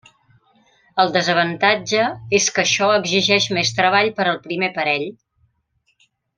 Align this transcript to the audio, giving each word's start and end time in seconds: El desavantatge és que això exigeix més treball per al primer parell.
El 1.03 1.11
desavantatge 1.17 2.07
és 2.39 2.49
que 2.57 2.65
això 2.65 2.89
exigeix 2.95 3.49
més 3.59 3.75
treball 3.81 4.11
per 4.21 4.27
al 4.35 4.43
primer 4.49 4.75
parell. 4.81 5.07